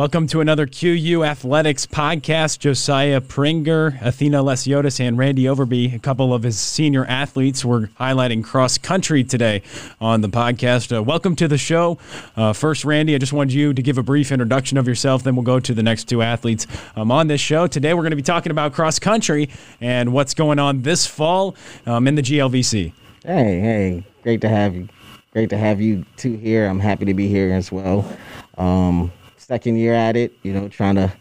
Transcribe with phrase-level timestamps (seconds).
[0.00, 2.58] Welcome to another QU Athletics podcast.
[2.58, 8.42] Josiah Pringer, Athena Lesiotis, and Randy Overby, a couple of his senior athletes, were highlighting
[8.42, 9.60] cross country today
[10.00, 10.96] on the podcast.
[10.96, 11.98] Uh, welcome to the show.
[12.34, 15.36] Uh, first, Randy, I just wanted you to give a brief introduction of yourself, then
[15.36, 17.66] we'll go to the next two athletes um, on this show.
[17.66, 19.50] Today, we're going to be talking about cross country
[19.82, 22.94] and what's going on this fall um, in the GLVC.
[23.22, 24.88] Hey, hey, great to have you.
[25.34, 26.66] Great to have you two here.
[26.66, 28.10] I'm happy to be here as well.
[28.56, 29.12] Um,
[29.50, 31.12] second year at it, you know, trying to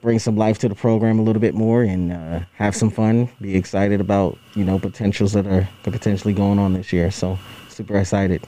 [0.00, 3.28] bring some life to the program a little bit more and uh, have some fun.
[3.42, 7.10] Be excited about you know potentials that are potentially going on this year.
[7.10, 8.42] So super excited.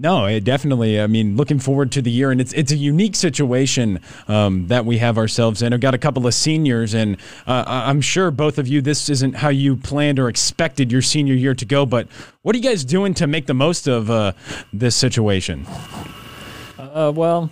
[0.00, 1.00] No, it definitely.
[1.00, 3.98] I mean, looking forward to the year, and it's it's a unique situation
[4.28, 5.72] um, that we have ourselves in.
[5.72, 9.34] I've got a couple of seniors, and uh, I'm sure both of you, this isn't
[9.34, 11.84] how you planned or expected your senior year to go.
[11.84, 12.06] But
[12.42, 14.32] what are you guys doing to make the most of uh,
[14.72, 15.66] this situation?
[16.78, 17.50] Uh, well,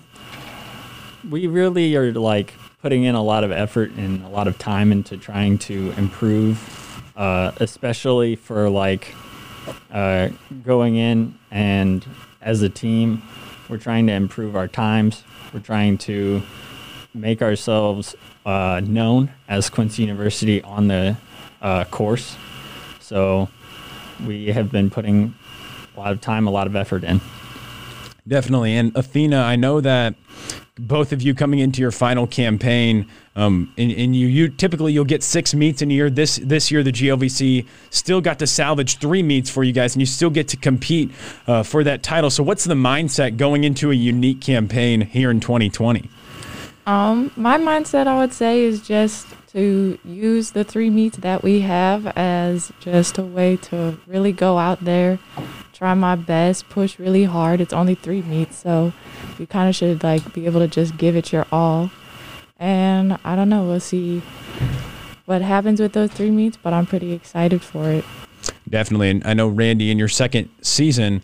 [1.28, 4.92] we really are like putting in a lot of effort and a lot of time
[4.92, 9.16] into trying to improve, uh, especially for like
[9.90, 10.28] uh,
[10.64, 12.06] going in and
[12.40, 13.22] as a team,
[13.68, 15.24] we're trying to improve our times.
[15.52, 16.42] We're trying to
[17.12, 21.16] make ourselves uh, known as Quincy University on the
[21.60, 22.36] uh, course.
[23.00, 23.48] So
[24.24, 25.34] we have been putting
[25.96, 27.20] a lot of time, a lot of effort in.
[28.28, 28.76] Definitely.
[28.76, 30.14] And Athena, I know that
[30.78, 35.04] both of you coming into your final campaign, um, and, and you, you typically you'll
[35.04, 36.10] get six meets in a year.
[36.10, 40.02] This this year the GLVC still got to salvage three meets for you guys, and
[40.02, 41.10] you still get to compete
[41.46, 42.30] uh, for that title.
[42.30, 46.10] So what's the mindset going into a unique campaign here in 2020?
[46.86, 51.60] Um, my mindset, I would say, is just to use the three meets that we
[51.60, 55.18] have as just a way to really go out there,
[55.76, 57.60] try my best, push really hard.
[57.60, 58.92] It's only three meets, so
[59.38, 61.90] you kind of should like be able to just give it your all.
[62.58, 64.22] And I don't know, we'll see
[65.26, 68.04] what happens with those three meets, but I'm pretty excited for it.
[68.68, 71.22] Definitely, and I know Randy in your second season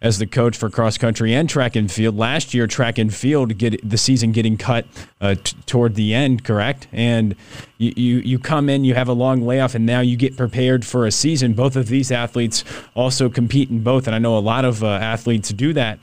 [0.00, 2.16] as the coach for cross country and track and field.
[2.16, 4.86] Last year, track and field get the season getting cut
[5.20, 6.86] uh, t- toward the end, correct?
[6.92, 7.34] And
[7.78, 10.84] you, you you come in, you have a long layoff, and now you get prepared
[10.84, 11.54] for a season.
[11.54, 12.64] Both of these athletes
[12.94, 15.98] also compete in both, and I know a lot of uh, athletes do that.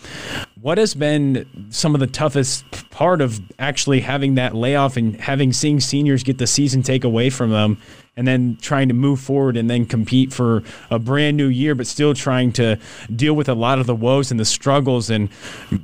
[0.66, 5.53] What has been some of the toughest part of actually having that layoff and having
[5.53, 7.78] seeing seniors get the season take away from them
[8.18, 11.86] and then trying to move forward and then compete for a brand new year, but
[11.86, 12.80] still trying to
[13.16, 15.12] deal with a lot of the woes and the struggles.
[15.12, 15.30] And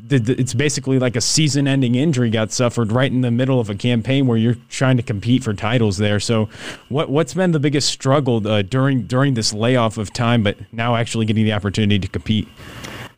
[0.09, 3.75] it's basically like a season ending injury got suffered right in the middle of a
[3.75, 6.19] campaign where you're trying to compete for titles there.
[6.19, 6.49] So,
[6.89, 10.95] what, what's been the biggest struggle uh, during, during this layoff of time, but now
[10.95, 12.47] actually getting the opportunity to compete?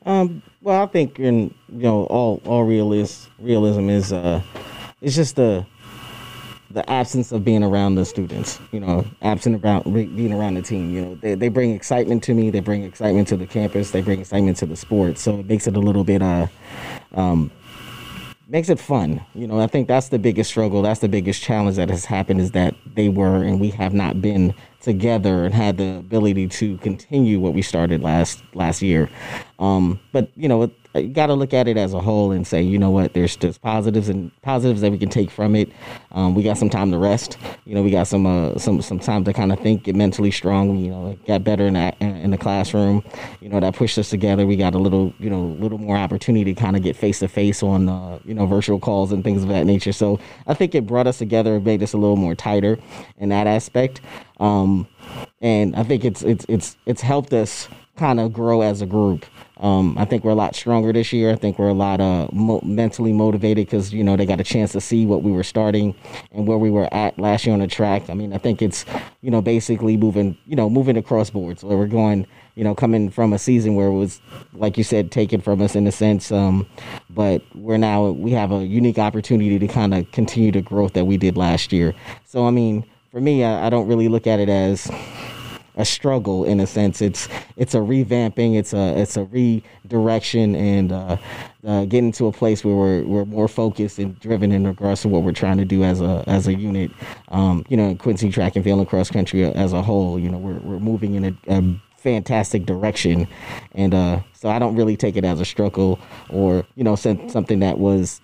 [0.06, 4.42] Um, well, I think in you know all all realist realism is uh,
[5.02, 5.66] it's just the
[6.74, 10.92] the absence of being around the students, you know, absent about being around the team.
[10.92, 12.50] You know, they, they bring excitement to me.
[12.50, 13.92] They bring excitement to the campus.
[13.92, 15.20] They bring excitement to the sport.
[15.20, 16.48] So it makes it a little bit, uh,
[17.14, 17.52] um,
[18.48, 19.26] makes it fun.
[19.34, 20.82] You know, I think that's the biggest struggle.
[20.82, 24.22] That's the biggest challenge that has happened is that they were and we have not
[24.22, 29.10] been together and had the ability to continue what we started last last year.
[29.60, 32.62] Um, but you know, you got to look at it as a whole and say,
[32.62, 35.72] you know what, there's just positives and positives that we can take from it.
[36.12, 37.38] Um, we got some time to rest.
[37.66, 40.32] You know, we got some uh, some some time to kind of think, get mentally
[40.32, 40.78] strong.
[40.78, 43.04] You know, got better in that in the classroom.
[43.42, 44.46] You know, that pushed us together.
[44.46, 47.20] We got a little you know a little more opportunity to kind of get face
[47.20, 49.94] to face on uh, you know virtual calls and things of that nature.
[49.94, 52.78] So I think it brought us together, made us a little more tighter
[53.18, 54.02] in that aspect.
[54.40, 54.88] Um,
[55.42, 59.26] and I think it's it's it's it's helped us kind of grow as a group.
[59.58, 61.32] Um, I think we're a lot stronger this year.
[61.32, 64.44] I think we're a lot uh, mo- mentally motivated because you know they got a
[64.44, 65.96] chance to see what we were starting
[66.32, 68.10] and where we were at last year on the track.
[68.10, 68.84] I mean, I think it's
[69.22, 72.26] you know basically moving you know moving across boards where we're going
[72.56, 74.20] you know coming from a season where it was
[74.54, 76.68] like you said taken from us in a sense, um,
[77.12, 81.06] but we're now we have a unique opportunity to kind of continue the growth that
[81.06, 81.94] we did last year.
[82.26, 84.92] So I mean, for me, I, I don't really look at it as
[85.76, 87.02] a struggle in a sense.
[87.02, 87.28] It's
[87.58, 91.18] it's a revamping, it's a it's a redirection, and uh,
[91.66, 95.10] uh, getting to a place where we're we're more focused and driven in regards to
[95.10, 96.92] what we're trying to do as a as a unit.
[97.30, 100.20] Um, you know, Quincy track and field and cross country as a whole.
[100.20, 101.64] You know, we're we're moving in a, a
[101.98, 103.28] fantastic direction,
[103.74, 106.00] and uh, so I don't really take it as a struggle
[106.30, 108.20] or you know something that was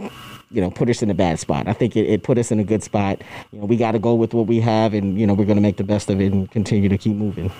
[0.52, 1.68] you know, put us in a bad spot.
[1.68, 3.22] I think it, it put us in a good spot.
[3.52, 5.58] You know, we got to go with what we have, and you know, we're going
[5.58, 7.52] to make the best of it and continue to keep moving.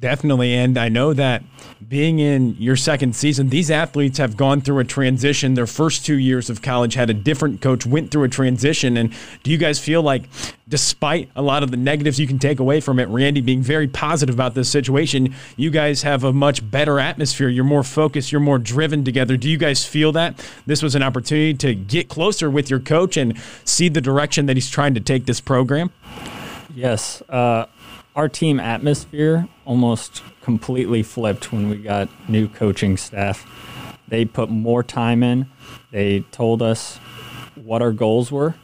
[0.00, 0.54] Definitely.
[0.54, 1.42] And I know that
[1.86, 5.52] being in your second season, these athletes have gone through a transition.
[5.52, 8.96] Their first two years of college had a different coach, went through a transition.
[8.96, 9.12] And
[9.42, 10.22] do you guys feel like,
[10.68, 13.88] despite a lot of the negatives you can take away from it, Randy being very
[13.88, 17.48] positive about this situation, you guys have a much better atmosphere?
[17.48, 19.36] You're more focused, you're more driven together.
[19.36, 23.18] Do you guys feel that this was an opportunity to get closer with your coach
[23.18, 25.90] and see the direction that he's trying to take this program?
[26.74, 27.20] Yes.
[27.28, 27.66] Uh,
[28.20, 33.46] our team atmosphere almost completely flipped when we got new coaching staff.
[34.08, 35.46] They put more time in.
[35.90, 36.98] They told us
[37.54, 38.56] what our goals were,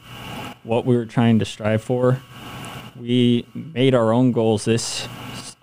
[0.61, 2.21] what we were trying to strive for.
[2.95, 5.07] We made our own goals this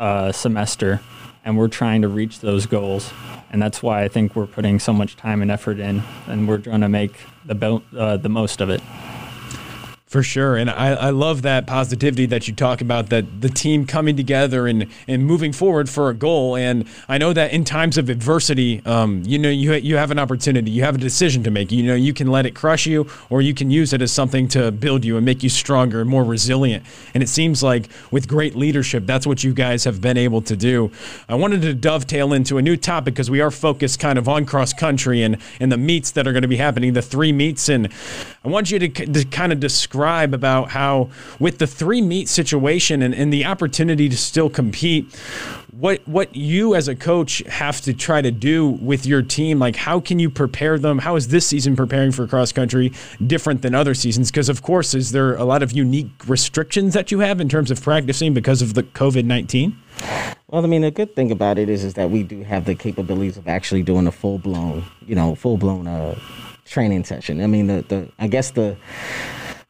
[0.00, 1.00] uh, semester,
[1.44, 3.12] and we're trying to reach those goals.
[3.52, 6.58] And that's why I think we're putting so much time and effort in, and we're
[6.58, 7.12] trying to make
[7.44, 8.82] the uh, the most of it.
[10.14, 10.56] For sure.
[10.56, 14.68] And I, I love that positivity that you talk about, that the team coming together
[14.68, 16.54] and, and moving forward for a goal.
[16.54, 20.20] And I know that in times of adversity, um, you know, you, you have an
[20.20, 21.72] opportunity, you have a decision to make.
[21.72, 24.46] You know, you can let it crush you or you can use it as something
[24.50, 26.86] to build you and make you stronger and more resilient.
[27.12, 30.54] And it seems like with great leadership, that's what you guys have been able to
[30.54, 30.92] do.
[31.28, 34.46] I wanted to dovetail into a new topic because we are focused kind of on
[34.46, 37.68] cross country and, and the meets that are going to be happening, the three meets.
[37.68, 37.88] And
[38.44, 43.02] I want you to, to kind of describe about how, with the three meet situation
[43.02, 45.12] and, and the opportunity to still compete,
[45.72, 49.58] what what you as a coach have to try to do with your team?
[49.58, 50.98] Like how can you prepare them?
[50.98, 52.92] How is this season preparing for cross country
[53.26, 54.30] different than other seasons?
[54.30, 57.72] Because of course is there a lot of unique restrictions that you have in terms
[57.72, 59.74] of practicing because of the covid-19
[60.48, 62.74] well i mean the good thing about it is is that we do have the
[62.74, 66.18] capabilities of actually doing a full-blown you know full-blown uh
[66.64, 67.42] training session.
[67.42, 68.76] I mean the, the i guess the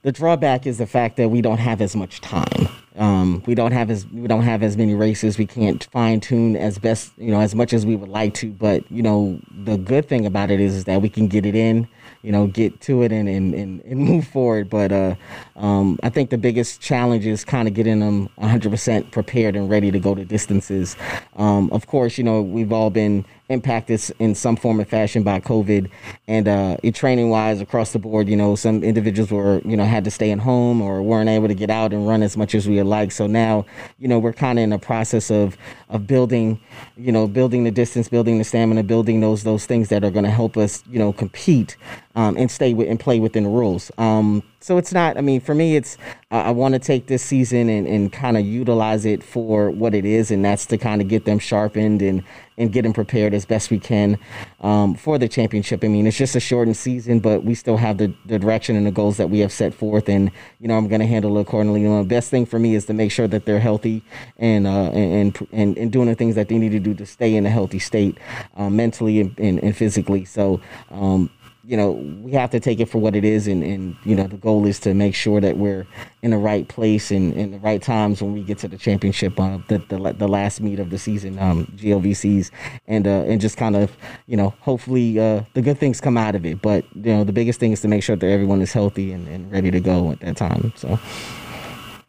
[0.05, 2.69] the drawback is the fact that we don't have as much time.
[2.97, 5.39] Um, we don't have as we don't have as many races.
[5.39, 8.53] We can't fine tune as best you know as much as we would like to.
[8.53, 11.57] But you know the good thing about it is, is that we can get it
[11.57, 11.89] in
[12.25, 14.71] you know, get to it and, and, and, and move forward.
[14.71, 15.15] But uh,
[15.57, 19.91] um, I think the biggest challenge is kind of getting them 100% prepared and ready
[19.91, 20.97] to go to distances.
[21.37, 25.39] Um, of course, you know, we've all been impacted in some form or fashion by
[25.39, 25.91] COVID.
[26.27, 30.05] And uh, training wise, across the board, you know, some individuals were, you know, had
[30.05, 32.67] to stay at home or weren't able to get out and run as much as
[32.67, 33.13] we would like.
[33.13, 33.67] So now,
[33.99, 35.57] you know, we're kind of in a process of
[35.91, 36.61] of building,
[36.97, 40.25] you know, building the distance, building the stamina, building those those things that are going
[40.25, 41.77] to help us, you know, compete
[42.15, 43.91] um, and stay with and play within the rules.
[43.99, 45.19] Um, so it's not.
[45.19, 45.99] I mean, for me, it's
[46.31, 49.95] uh, I want to take this season and, and kind of utilize it for what
[49.95, 52.25] it is, and that's to kind of get them sharpened and
[52.57, 54.17] and get them prepared as best we can
[54.63, 55.85] um, for the championship.
[55.85, 58.87] I mean, it's just a shortened season, but we still have the, the direction and
[58.87, 60.31] the goals that we have set forth, and
[60.61, 61.83] you know, I'm going to handle it accordingly.
[61.83, 64.03] You know, the best thing for me is to make sure that they're healthy
[64.39, 67.37] and uh, and, and and doing the things that they need to do to stay
[67.37, 68.17] in a healthy state,
[68.57, 70.25] uh, mentally and, and, and physically.
[70.25, 70.63] So.
[70.91, 71.29] Um,
[71.67, 74.27] you know, we have to take it for what it is, and, and you know,
[74.27, 75.87] the goal is to make sure that we're
[76.23, 79.39] in the right place and in the right times when we get to the championship,
[79.41, 82.51] uh, the, the the last meet of the season, um, GLVCs,
[82.87, 83.97] and uh, and just kind of,
[84.27, 86.61] you know, hopefully uh, the good things come out of it.
[86.61, 89.27] But you know, the biggest thing is to make sure that everyone is healthy and,
[89.29, 90.73] and ready to go at that time.
[90.77, 90.99] So.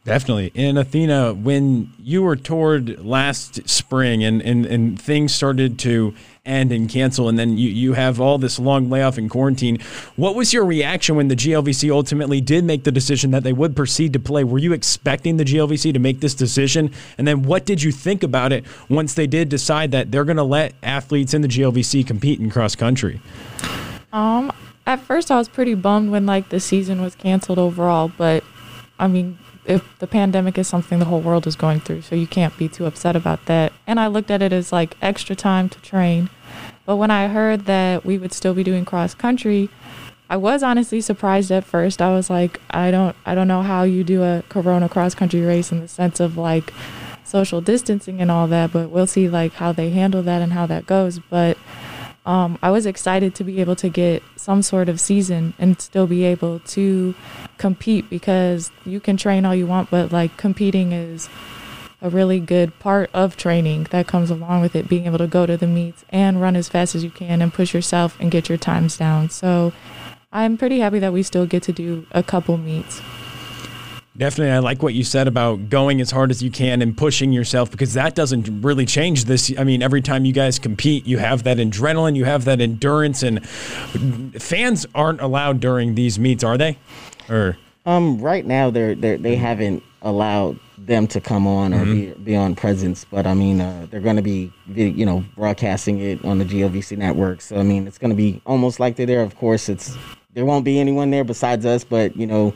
[0.06, 0.52] Definitely.
[0.54, 6.14] And Athena, when you were toured last spring and, and, and things started to
[6.45, 9.80] end and cancel, and then you, you have all this long layoff and quarantine,
[10.16, 13.75] what was your reaction when the GLVC ultimately did make the decision that they would
[13.75, 14.44] proceed to play?
[14.44, 16.92] Were you expecting the GLVC to make this decision?
[17.18, 20.37] And then what did you think about it once they did decide that they're going
[20.37, 23.21] to let athletes in the GLVC compete in cross country?
[24.14, 24.52] Um,
[24.85, 28.44] at first I was pretty bummed when like the season was canceled overall, but
[28.99, 32.28] I mean, if the pandemic is something the whole world is going through, so you
[32.28, 33.74] can't be too upset about that.
[33.88, 36.30] And I looked at it as like extra time to train.
[36.86, 39.69] But when I heard that we would still be doing cross country,
[40.30, 42.02] I was honestly surprised at first.
[42.02, 45.42] I was like, I don't I don't know how you do a corona cross country
[45.42, 46.74] race in the sense of like
[47.24, 50.66] social distancing and all that, but we'll see like how they handle that and how
[50.68, 51.19] that goes.
[51.19, 51.57] But
[52.26, 56.07] um, I was excited to be able to get some sort of season and still
[56.07, 57.14] be able to
[57.57, 61.30] compete because you can train all you want, but like competing is
[62.02, 65.45] a really good part of training that comes along with it being able to go
[65.45, 68.50] to the meets and run as fast as you can and push yourself and get
[68.50, 69.30] your times down.
[69.30, 69.74] So
[70.31, 73.02] I'm pretty happy that we still get to do a couple meets.
[74.18, 74.54] Definitely.
[74.54, 77.69] I like what you said about going as hard as you can and pushing yourself
[77.69, 79.52] because that doesn't really change this.
[79.57, 83.24] I mean, every time you guys compete, you have that adrenaline, you have that endurance,
[83.24, 83.45] and
[84.42, 86.78] fans aren't allowed during these meets, are they?
[87.30, 92.14] Or um, right now they're they they haven't allowed them to come on or be,
[92.14, 93.06] be on presence.
[93.06, 96.98] But I mean, uh, they're going to be, you know, broadcasting it on the GLVC
[96.98, 97.42] network.
[97.42, 99.22] So I mean, it's going to be almost like they're there.
[99.22, 99.98] Of course, it's
[100.34, 102.54] there won't be anyone there besides us, but you know,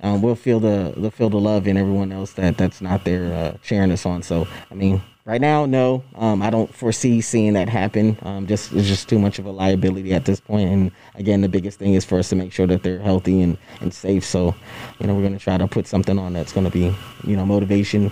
[0.00, 3.32] um, we'll feel the the feel the love in everyone else that that's not there
[3.32, 4.22] uh, cheering us on.
[4.22, 8.16] So I mean, right now, no, um, I don't foresee seeing that happen.
[8.22, 10.70] Um, just it's just too much of a liability at this point.
[10.70, 13.58] And again, the biggest thing is for us to make sure that they're healthy and
[13.80, 14.24] and safe.
[14.24, 14.54] So
[14.98, 16.92] you know, we're to try to put something on that's to be
[17.24, 18.10] you know motivation.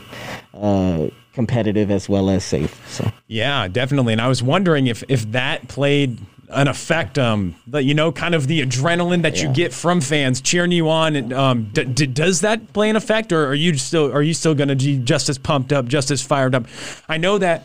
[0.54, 4.14] Uh, competitive as well as safe so Yeah, definitely.
[4.14, 6.18] And I was wondering if if that played
[6.50, 10.40] an effect, um, that you know, kind of the adrenaline that you get from fans
[10.40, 11.16] cheering you on.
[11.16, 14.34] And um, d- d- does that play an effect, or are you still are you
[14.34, 16.66] still going to be just as pumped up, just as fired up?
[17.08, 17.64] I know that.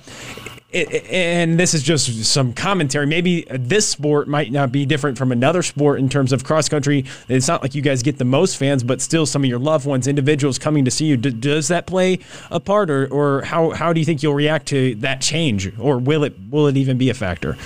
[0.74, 3.06] It- and this is just some commentary.
[3.06, 7.04] Maybe this sport might not be different from another sport in terms of cross country.
[7.28, 9.86] It's not like you guys get the most fans, but still some of your loved
[9.86, 11.18] ones, individuals coming to see you.
[11.18, 12.20] D- does that play
[12.50, 15.98] a part, or, or how, how do you think you'll react to that change, or
[15.98, 17.58] will it will it even be a factor?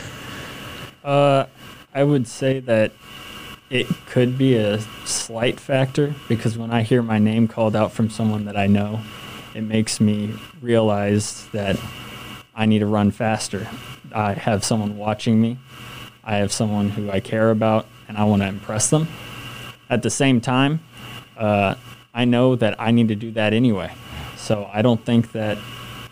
[1.06, 1.46] Uh,
[1.94, 2.92] I would say that
[3.70, 8.10] it could be a slight factor because when I hear my name called out from
[8.10, 9.02] someone that I know,
[9.54, 10.34] it makes me
[10.64, 11.80] realize that
[12.56, 13.68] I need to run faster.
[14.12, 15.60] I have someone watching me.
[16.24, 19.08] I have someone who I care about, and I want to impress them.
[19.92, 20.80] At the same time,
[21.38, 21.76] uh,
[22.16, 23.94] I know that I need to do that anyway.
[24.38, 25.60] So I don't think that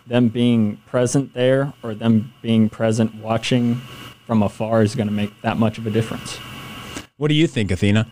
[0.05, 3.81] them being present there or them being present watching
[4.33, 6.37] from afar is going to make that much of a difference.
[7.17, 8.07] What do you think, Athena?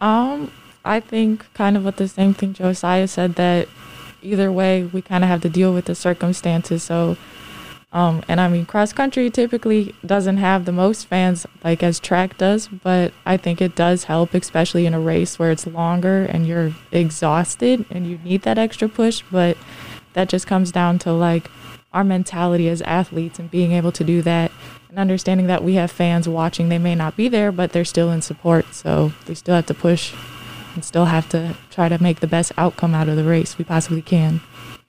[0.00, 0.50] Um,
[0.86, 3.68] I think kind of what the same thing Josiah said that
[4.22, 6.82] either way we kind of have to deal with the circumstances.
[6.82, 7.18] So,
[7.92, 12.38] um, and I mean cross country typically doesn't have the most fans like as track
[12.38, 16.46] does, but I think it does help, especially in a race where it's longer and
[16.46, 19.22] you're exhausted and you need that extra push.
[19.30, 19.58] But
[20.14, 21.50] that just comes down to like
[21.92, 24.50] our mentality as athletes and being able to do that
[24.94, 26.68] and understanding that we have fans watching.
[26.68, 28.72] They may not be there, but they're still in support.
[28.72, 30.14] So we still have to push
[30.76, 33.64] and still have to try to make the best outcome out of the race we
[33.64, 34.40] possibly can.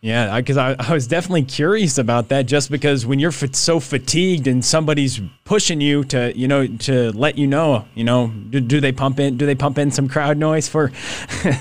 [0.01, 2.45] Yeah, because I, I, was definitely curious about that.
[2.45, 7.11] Just because when you're fa- so fatigued and somebody's pushing you to, you know, to
[7.13, 9.37] let you know, you know, do, do they pump in?
[9.37, 10.91] Do they pump in some crowd noise for?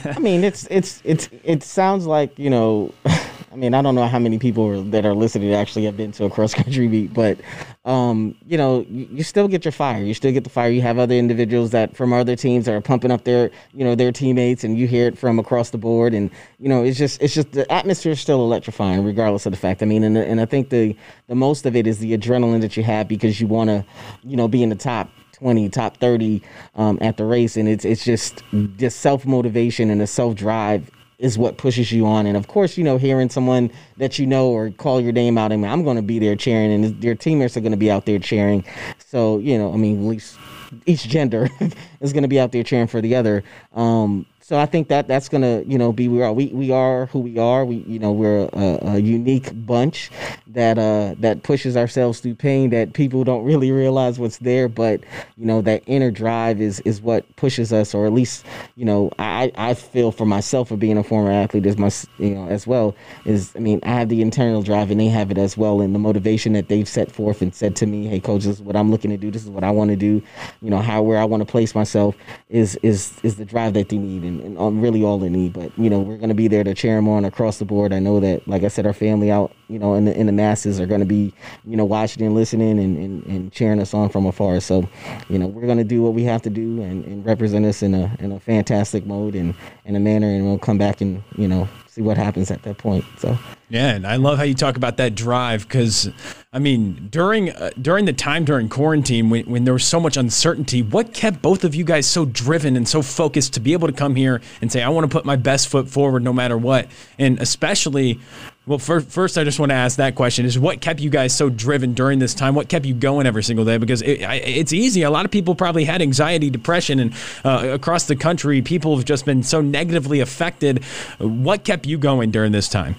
[0.05, 2.93] I mean, it's it's it's it sounds like you know.
[3.55, 6.25] I mean, I don't know how many people that are listening actually have been to
[6.25, 7.39] a cross country meet, but
[7.85, 10.03] um, you know, you, you still get your fire.
[10.03, 10.69] You still get the fire.
[10.71, 13.95] You have other individuals that from other teams that are pumping up their you know
[13.95, 16.15] their teammates, and you hear it from across the board.
[16.15, 19.59] And you know, it's just it's just the atmosphere is still electrifying, regardless of the
[19.59, 19.83] fact.
[19.83, 20.97] I mean, and and I think the
[21.29, 23.85] the most of it is the adrenaline that you have because you want to,
[24.25, 26.43] you know, be in the top 20 top 30
[26.75, 28.45] um, at the race and it's it's just
[28.77, 30.89] just self motivation and a self drive
[31.25, 32.27] is what pushes you on.
[32.27, 35.53] And of course you know hearing someone that you know or call your name out
[35.53, 37.91] I mean I'm going to be there cheering and your teammates are going to be
[37.91, 38.63] out there cheering.
[38.99, 40.37] So you know I mean at least
[40.85, 41.49] each gender
[42.01, 43.43] is going to be out there cheering for the other.
[43.73, 46.31] Um so I think that that's gonna, you know, be we are.
[46.31, 47.65] We, we are who we are.
[47.65, 50.11] We, you know, we're a, a unique bunch
[50.49, 54.69] that uh that pushes ourselves through pain that people don't really realize what's there.
[54.69, 55.01] But
[55.39, 58.45] you know, that inner drive is is what pushes us, or at least,
[58.77, 62.35] you know, I I feel for myself for being a former athlete as my, you
[62.35, 62.95] know, as well.
[63.25, 65.95] Is I mean, I have the internal drive and they have it as well, and
[65.95, 68.77] the motivation that they've set forth and said to me, hey, coach, this is what
[68.77, 69.31] I'm looking to do.
[69.31, 70.23] This is what I want to do.
[70.61, 72.15] You know, how where I want to place myself
[72.51, 74.34] is is is the drive that they need.
[74.41, 75.53] And um, really all they need.
[75.53, 77.93] But you know, we're gonna be there to cheer them on across the board.
[77.93, 80.33] I know that, like I said, our family out, you know, in the in the
[80.33, 81.33] masses are gonna be,
[81.65, 84.61] you know, watching and listening and, and, and cheering us on from afar.
[84.61, 84.89] So,
[85.29, 87.95] you know, we're gonna do what we have to do and, and represent us in
[87.95, 91.49] a in a fantastic mode and in a manner, and we'll come back and you
[91.49, 93.05] know see what happens at that point.
[93.19, 93.39] So.
[93.71, 96.11] Yeah, and I love how you talk about that drive because,
[96.53, 100.17] I mean, during uh, during the time during quarantine when, when there was so much
[100.17, 103.87] uncertainty, what kept both of you guys so driven and so focused to be able
[103.87, 106.59] to come here and say, I want to put my best foot forward no matter
[106.59, 106.89] what?
[107.19, 108.21] And especially,
[108.67, 111.37] well, first, first I just want to ask that question is what kept you guys
[111.37, 112.55] so driven during this time?
[112.55, 113.77] What kept you going every single day?
[113.77, 115.03] Because it, it's easy.
[115.03, 117.13] A lot of people probably had anxiety, depression, and
[117.45, 120.83] uh, across the country, people have just been so negatively affected.
[121.19, 122.97] What kept you going during this time?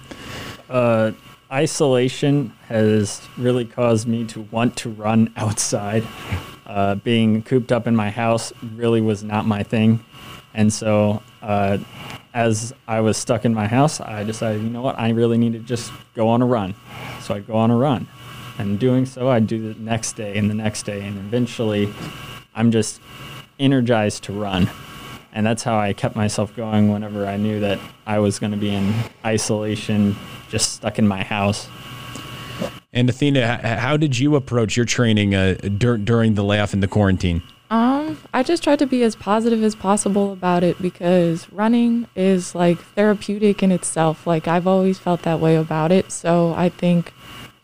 [0.70, 1.12] Uh,
[1.50, 6.06] isolation has really caused me to want to run outside.
[6.64, 10.04] Uh, being cooped up in my house really was not my thing.
[10.54, 11.78] And so, uh,
[12.36, 15.54] as I was stuck in my house, I decided, you know what, I really need
[15.54, 16.74] to just go on a run.
[17.22, 18.06] So I go on a run.
[18.58, 21.06] And doing so, I do the next day and the next day.
[21.06, 21.92] And eventually,
[22.54, 23.00] I'm just
[23.58, 24.68] energized to run.
[25.32, 28.58] and that's how I kept myself going whenever I knew that I was going to
[28.58, 28.92] be in
[29.24, 30.14] isolation,
[30.50, 31.68] just stuck in my house.
[32.92, 36.88] And Athena, how did you approach your training uh, dur- during the layoff and the
[36.88, 37.42] quarantine?
[37.68, 42.54] Um, I just tried to be as positive as possible about it because running is
[42.54, 44.26] like therapeutic in itself.
[44.26, 46.12] Like I've always felt that way about it.
[46.12, 47.12] So I think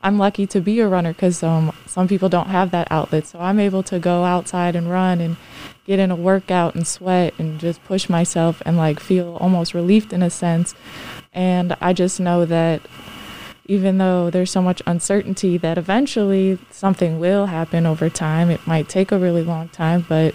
[0.02, 3.26] I'm lucky to be a runner because um, some people don't have that outlet.
[3.26, 5.36] So I'm able to go outside and run and
[5.84, 10.12] get in a workout and sweat and just push myself and like feel almost relieved
[10.12, 10.74] in a sense.
[11.32, 12.82] And I just know that
[13.66, 18.50] even though there's so much uncertainty that eventually something will happen over time.
[18.50, 20.34] It might take a really long time, but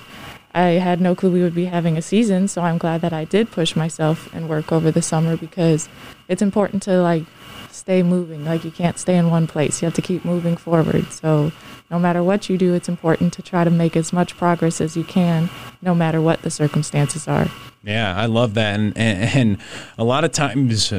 [0.53, 3.25] I had no clue we would be having a season, so I'm glad that I
[3.25, 5.89] did push myself and work over the summer because
[6.27, 7.23] it's important to like
[7.69, 8.45] stay moving.
[8.45, 9.81] Like you can't stay in one place.
[9.81, 11.11] You have to keep moving forward.
[11.11, 11.51] So
[11.91, 14.97] no matter what you do, it's important to try to make as much progress as
[14.97, 15.49] you can
[15.81, 17.47] no matter what the circumstances are.
[17.83, 19.57] Yeah, I love that, and and, and
[19.97, 20.89] a lot of times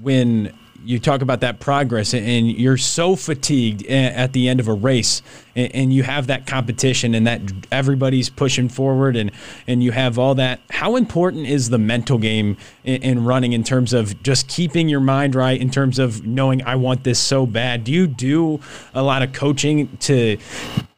[0.00, 0.52] when
[0.84, 5.22] you talk about that progress and you're so fatigued at the end of a race
[5.54, 9.30] and you have that competition and that everybody's pushing forward and
[9.66, 10.60] and you have all that.
[10.70, 15.34] How important is the mental game in, running in terms of just keeping your mind
[15.34, 17.84] right in terms of knowing I want this so bad.
[17.84, 18.60] Do you do
[18.94, 20.38] a lot of coaching to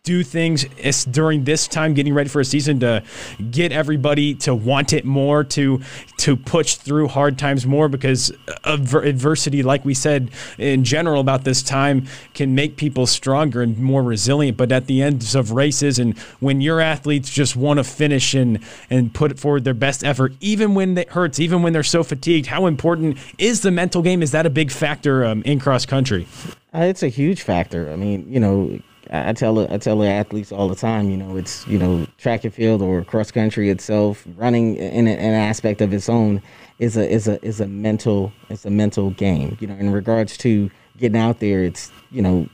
[0.05, 0.67] do things
[1.07, 3.03] during this time getting ready for a season to
[3.51, 5.81] get everybody to want it more to
[6.19, 8.31] to push through hard times more because
[8.65, 14.03] adversity like we said in general about this time can make people stronger and more
[14.03, 14.59] resilient.
[14.59, 18.59] But at the ends of races and when your athletes just want to finish and
[18.91, 22.49] and put forward their best effort even when it hurts even when they're so fatigued
[22.49, 24.23] how important is the mental game?
[24.23, 26.27] Is that a big factor um, in cross country?
[26.75, 27.91] Uh, it's a huge factor.
[27.91, 28.81] I mean you know
[29.15, 32.45] I tell I tell the athletes all the time, you know, it's you know track
[32.45, 36.43] and field or cross country itself, running in an aspect of its own
[36.79, 39.57] is a is a is a mental it's a mental game.
[39.61, 42.49] You know, in regards to getting out there, it's you know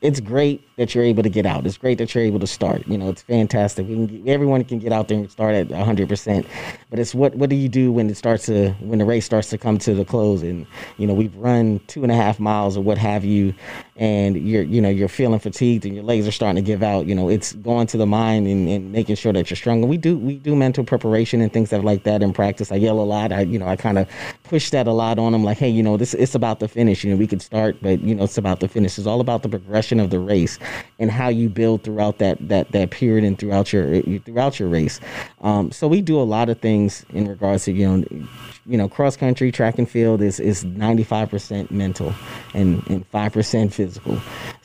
[0.00, 1.64] it's great that you're able to get out.
[1.64, 2.84] It's great that you're able to start.
[2.88, 3.86] You know, it's fantastic.
[3.86, 6.44] We can, everyone can get out there and start at 100%.
[6.90, 9.48] But it's what what do you do when it starts to when the race starts
[9.50, 10.66] to come to the close and
[10.98, 13.54] you know we've run two and a half miles or what have you,
[13.96, 17.06] and you're you know you're feeling fatigued and your legs are starting to give out.
[17.06, 19.82] You know, it's going to the mind and, and making sure that you're strong.
[19.82, 22.72] And we do we do mental preparation and things like that in practice.
[22.72, 23.30] I yell a lot.
[23.32, 24.08] I you know I kind of
[24.42, 25.44] push that a lot on them.
[25.44, 27.04] Like hey, you know this it's about the finish.
[27.04, 28.98] You know we could start, but you know it's about the finish.
[28.98, 30.58] It's all about the progression of the race
[30.98, 35.00] and how you build throughout that that that period and throughout your throughout your race.
[35.40, 38.26] Um, so we do a lot of things in regards to you know
[38.66, 42.14] you know cross country track and field is is 95% mental
[42.54, 44.20] and and 5% physical.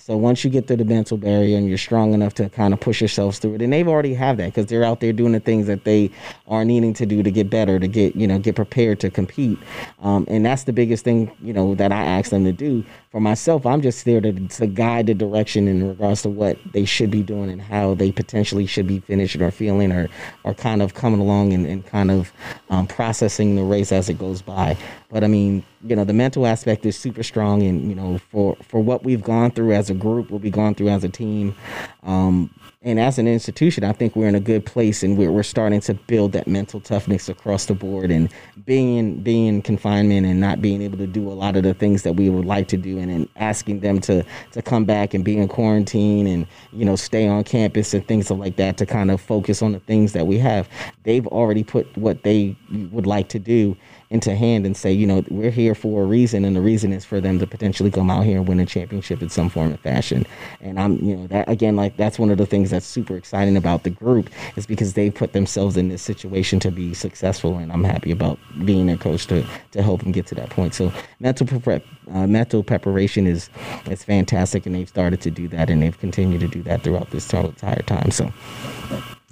[0.07, 2.79] So once you get through the mental barrier and you're strong enough to kind of
[2.79, 5.41] push yourselves through it, and they've already have that because they're out there doing the
[5.41, 6.09] things that they
[6.47, 9.57] are needing to do to get better, to get you know get prepared to compete,
[10.01, 12.85] um, and that's the biggest thing you know that I ask them to do.
[13.17, 16.85] For myself, I'm just there to, to guide the direction in regards to what they
[16.85, 20.07] should be doing and how they potentially should be finishing or feeling or
[20.43, 22.31] or kind of coming along and, and kind of
[22.69, 24.77] um, processing the race as it goes by.
[25.09, 28.55] But I mean, you know, the mental aspect is super strong, and you know, for
[28.61, 31.55] for what we've gone through as a group, what we've gone through as a team,
[32.03, 32.51] um,
[32.87, 35.81] and as an institution, I think we're in a good place, and we're we're starting
[35.81, 38.11] to build that mental toughness across the board.
[38.11, 38.29] And
[38.65, 41.73] being in, being in confinement and not being able to do a lot of the
[41.73, 44.23] things that we would like to do, and, and asking them to
[44.53, 48.31] to come back and be in quarantine and you know stay on campus and things
[48.31, 50.69] like that to kind of focus on the things that we have.
[51.03, 52.55] They've already put what they
[52.91, 53.75] would like to do
[54.09, 57.03] into hand and say, you know, we're here for a reason, and the reason is
[57.03, 59.79] for them to potentially come out here and win a championship in some form of
[59.81, 60.25] fashion.
[60.61, 63.57] And I'm, you know, that again, like that's one of the things that's super exciting
[63.57, 67.71] about the group is because they put themselves in this situation to be successful, and
[67.71, 70.73] I'm happy about being their coach to to help them get to that point.
[70.73, 73.49] So mental prep, uh, mental preparation is
[73.89, 77.11] is fantastic, and they've started to do that, and they've continued to do that throughout
[77.11, 78.11] this entire time.
[78.11, 78.31] So.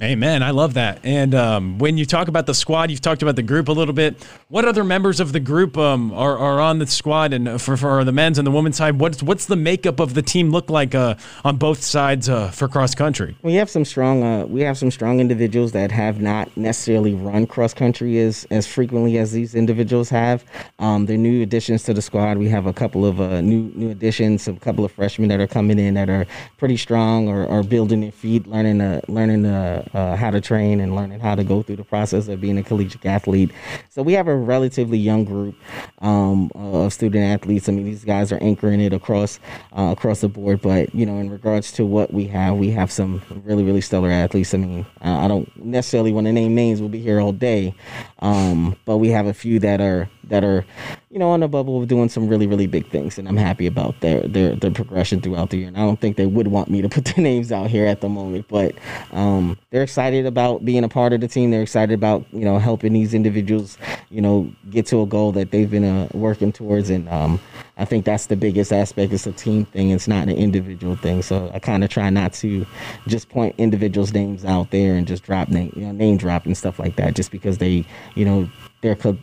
[0.03, 0.43] Amen.
[0.43, 0.99] I love that.
[1.05, 3.93] And um, when you talk about the squad, you've talked about the group a little
[3.93, 4.21] bit.
[4.49, 8.03] What other members of the group um, are, are on the squad, and for, for
[8.03, 10.93] the men's and the women's side, what's what's the makeup of the team look like
[10.93, 13.38] uh, on both sides uh, for cross country?
[13.41, 17.47] We have some strong uh, we have some strong individuals that have not necessarily run
[17.47, 20.43] cross country as as frequently as these individuals have.
[20.77, 22.38] Um, they're new additions to the squad.
[22.38, 25.47] We have a couple of uh, new new additions, a couple of freshmen that are
[25.47, 26.27] coming in that are
[26.58, 29.45] pretty strong or, or building their feet, learning uh, learning.
[29.45, 32.58] Uh, uh, how to train and learning how to go through the process of being
[32.58, 33.52] a collegiate athlete.
[33.89, 35.56] So we have a relatively young group
[36.00, 37.69] um, of student athletes.
[37.69, 39.39] I mean, these guys are anchoring it across
[39.78, 40.62] uh, across the board.
[40.62, 44.12] But you know, in regards to what we have, we have some really really stellar
[44.12, 44.54] athletes.
[44.54, 46.80] I mean, I don't necessarily want to name names.
[46.80, 47.74] We'll be here all day,
[48.19, 50.66] um, but we have a few that are that are
[51.10, 53.68] you know on the bubble of doing some really really big things, and I'm happy
[53.68, 55.68] about their their their progression throughout the year.
[55.68, 58.02] And I don't think they would want me to put their names out here at
[58.02, 58.76] the moment, but
[59.12, 61.52] um, they're excited about being a part of the team.
[61.52, 63.78] They're excited about you know helping these individuals
[64.10, 67.40] you know get to a goal that they've been uh, working towards, and um,
[67.78, 69.12] I think that's the biggest aspect.
[69.12, 69.90] It's a team thing.
[69.90, 71.22] It's not an individual thing.
[71.22, 72.66] So I kind of try not to
[73.08, 76.58] just point individuals' names out there and just drop name, you know, name drop and
[76.58, 77.86] stuff like that, just because they,
[78.16, 78.50] you know,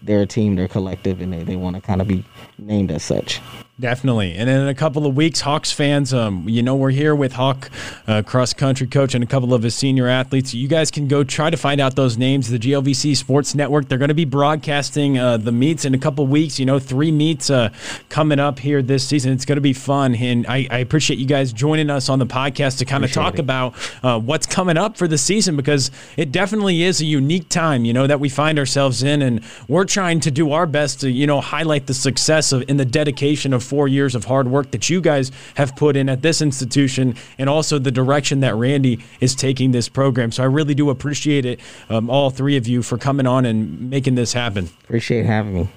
[0.03, 2.25] they're a team, they're collective, and they, they want to kind of be
[2.59, 3.41] named as such.
[3.83, 4.35] Definitely.
[4.35, 7.69] And in a couple of weeks, Hawks fans, um, you know, we're here with Hawk
[8.07, 10.55] uh, cross country coach and a couple of his senior athletes.
[10.55, 12.49] You guys can go try to find out those names.
[12.49, 16.23] The GLVC Sports Network, they're going to be broadcasting uh, the meets in a couple
[16.23, 16.61] of weeks.
[16.61, 17.71] You know, three meets uh,
[18.09, 19.33] coming up here this season.
[19.33, 20.15] It's going to be fun.
[20.15, 23.35] And I, I, appreciate you guys joining us on the podcast to kind of talk
[23.35, 23.41] it.
[23.41, 27.85] about uh, what's coming up for the season because it definitely is a unique time,
[27.85, 29.23] you know, that we find ourselves in.
[29.23, 32.77] And we're trying to do our best to, you know, highlight the success of in
[32.77, 36.21] the dedication of four years of hard work that you guys have put in at
[36.21, 40.31] this institution and also the direction that Randy is taking this program.
[40.31, 41.59] So I really do appreciate it,
[41.89, 44.69] um, all three of you, for coming on and making this happen.
[44.85, 45.69] Appreciate having me.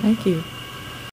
[0.00, 0.44] Thank you.